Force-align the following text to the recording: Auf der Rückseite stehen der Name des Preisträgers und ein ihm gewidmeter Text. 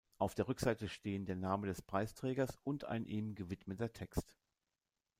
Auf 0.17 0.33
der 0.33 0.47
Rückseite 0.47 0.89
stehen 0.89 1.27
der 1.27 1.35
Name 1.35 1.67
des 1.67 1.83
Preisträgers 1.83 2.57
und 2.63 2.85
ein 2.85 3.05
ihm 3.05 3.35
gewidmeter 3.35 3.93
Text. 3.93 4.35